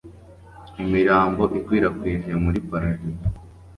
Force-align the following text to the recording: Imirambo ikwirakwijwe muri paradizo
Imirambo 0.83 1.43
ikwirakwijwe 1.59 2.31
muri 2.43 2.59
paradizo 2.69 3.27